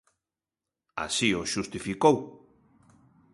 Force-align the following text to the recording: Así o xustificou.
Así 1.05 1.29
o 1.39 1.43
xustificou. 1.53 2.15